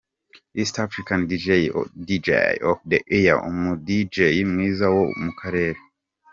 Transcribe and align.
East 0.61 0.75
African 0.85 1.21
Deejay 1.29 1.65
of 2.69 2.79
the 2.91 2.99
year: 3.23 3.35
Umu 3.49 3.71
Deejay 3.85 4.37
mwiza 4.51 4.85
wo 4.93 5.03
mu 5.23 5.31
karere. 5.39 5.79